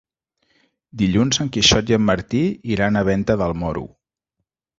Dilluns 1.01 1.39
en 1.45 1.51
Quixot 1.57 1.91
i 1.93 1.97
en 1.99 2.01
Martí 2.07 2.41
iran 2.77 2.99
a 2.99 3.05
Venta 3.11 3.37
del 3.45 3.55
Moro. 3.61 3.87